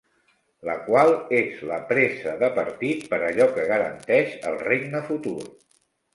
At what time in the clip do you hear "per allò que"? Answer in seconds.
3.13-3.67